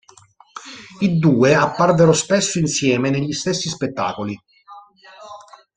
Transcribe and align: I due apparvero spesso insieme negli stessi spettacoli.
I 1.01 1.19
due 1.19 1.53
apparvero 1.53 2.11
spesso 2.11 2.57
insieme 2.57 3.11
negli 3.11 3.33
stessi 3.33 3.69
spettacoli. 3.69 4.35